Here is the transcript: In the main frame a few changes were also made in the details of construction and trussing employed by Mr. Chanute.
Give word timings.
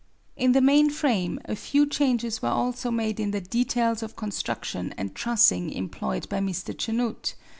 In 0.35 0.53
the 0.53 0.61
main 0.61 0.89
frame 0.89 1.39
a 1.45 1.55
few 1.55 1.85
changes 1.85 2.41
were 2.41 2.49
also 2.49 2.89
made 2.89 3.19
in 3.19 3.29
the 3.29 3.39
details 3.39 4.01
of 4.01 4.15
construction 4.15 4.95
and 4.97 5.13
trussing 5.13 5.71
employed 5.71 6.27
by 6.27 6.39
Mr. 6.39 6.75
Chanute. 6.75 7.35